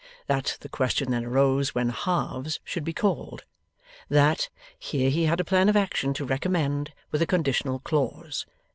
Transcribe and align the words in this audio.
That, 0.25 0.57
the 0.61 0.67
question 0.67 1.11
then 1.11 1.25
arose 1.25 1.75
when 1.75 1.89
'Halves!' 1.89 2.59
should 2.63 2.83
be 2.83 2.91
called. 2.91 3.45
That, 4.09 4.49
here 4.79 5.11
he 5.11 5.25
had 5.25 5.39
a 5.39 5.45
plan 5.45 5.69
of 5.69 5.77
action 5.77 6.15
to 6.15 6.25
recommend, 6.25 6.91
with 7.11 7.21
a 7.21 7.27
conditional 7.27 7.77
clause. 7.77 8.47